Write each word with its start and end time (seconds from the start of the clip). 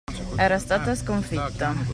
Era 0.37 0.57
stata 0.57 0.95
sconfitta. 0.95 1.75